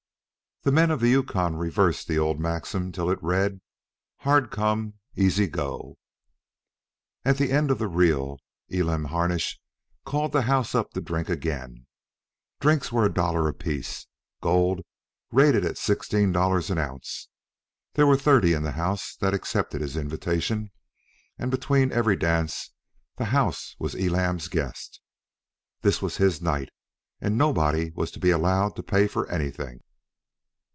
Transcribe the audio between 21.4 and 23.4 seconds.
between every dance the